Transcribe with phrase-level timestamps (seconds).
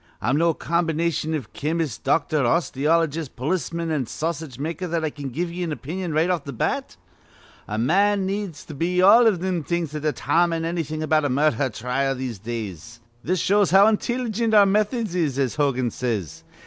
[0.19, 5.29] I'm no combi nation iv chemist, doctor, osteologist, polisman, an' sausage maker, that I can
[5.29, 6.97] give ye an opinion right off th' bat.
[7.67, 11.69] A man needs to be all iv thim things to detarmine annything about a murdher
[11.69, 12.99] trile in these days.
[13.23, 16.43] This shows how intilligent our methods is, as Hogan says.